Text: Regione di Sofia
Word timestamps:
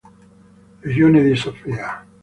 Regione 0.79 1.21
di 1.21 1.35
Sofia 1.35 2.03